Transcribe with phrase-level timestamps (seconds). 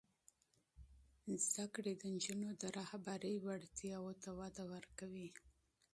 [1.53, 5.29] تعلیم د نجونو د رهبري وړتیاوو ته وده ورکوي.